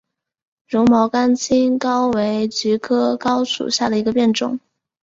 [0.67, 4.59] 绒毛甘青蒿为菊科蒿属下的一个变种。